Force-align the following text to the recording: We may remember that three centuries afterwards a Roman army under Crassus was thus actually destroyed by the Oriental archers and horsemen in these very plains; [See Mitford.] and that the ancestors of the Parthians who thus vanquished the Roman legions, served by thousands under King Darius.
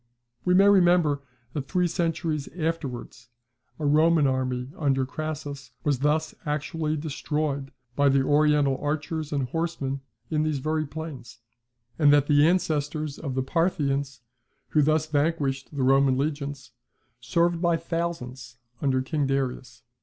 We 0.45 0.55
may 0.55 0.67
remember 0.67 1.21
that 1.53 1.67
three 1.67 1.85
centuries 1.87 2.47
afterwards 2.57 3.29
a 3.77 3.85
Roman 3.85 4.25
army 4.25 4.71
under 4.75 5.05
Crassus 5.05 5.73
was 5.83 5.99
thus 5.99 6.33
actually 6.43 6.97
destroyed 6.97 7.69
by 7.95 8.09
the 8.09 8.23
Oriental 8.23 8.79
archers 8.81 9.31
and 9.31 9.49
horsemen 9.49 10.01
in 10.31 10.41
these 10.41 10.57
very 10.57 10.87
plains; 10.87 11.33
[See 11.33 11.37
Mitford.] 11.37 11.95
and 12.03 12.13
that 12.13 12.25
the 12.25 12.47
ancestors 12.47 13.19
of 13.19 13.35
the 13.35 13.43
Parthians 13.43 14.21
who 14.69 14.81
thus 14.81 15.05
vanquished 15.05 15.69
the 15.71 15.83
Roman 15.83 16.17
legions, 16.17 16.71
served 17.19 17.61
by 17.61 17.77
thousands 17.77 18.57
under 18.81 19.03
King 19.03 19.27
Darius. 19.27 19.83